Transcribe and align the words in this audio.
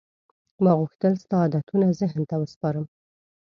ما 0.63 0.71
غوښتل 0.79 1.13
ستا 1.23 1.37
عادتونه 1.43 1.85
ذهن 1.99 2.21
ته 2.29 2.35
وسپارم. 2.41 2.85